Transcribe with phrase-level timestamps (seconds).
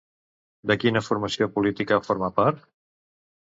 [0.71, 2.67] De quina formació política forma part?